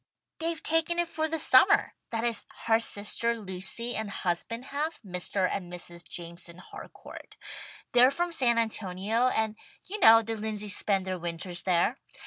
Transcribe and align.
"They've 0.39 0.63
taken 0.63 0.97
it 0.97 1.07
for 1.07 1.27
the 1.27 1.37
summer, 1.37 1.93
that 2.09 2.23
is, 2.23 2.47
her 2.65 2.79
sister 2.79 3.37
Lucy 3.39 3.95
and 3.95 4.09
husband 4.09 4.65
have, 4.73 4.99
Mr. 5.05 5.47
and 5.47 5.71
Mrs. 5.71 6.09
Jameson 6.09 6.57
Harcourt. 6.57 7.37
They're 7.91 8.09
from 8.09 8.31
San 8.31 8.57
Antonio, 8.57 9.27
and 9.27 9.55
you 9.85 9.99
know 9.99 10.23
the 10.23 10.33
Lindseys 10.35 10.75
spend 10.75 11.05
their 11.05 11.19
winters 11.19 11.61
there. 11.61 11.97